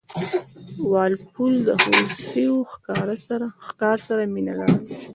وال 0.91 1.13
پول 1.31 1.53
د 1.67 1.69
هوسیو 1.83 2.55
ښکار 3.65 3.97
سره 4.09 4.23
مینه 4.33 4.53
لرله. 4.59 4.79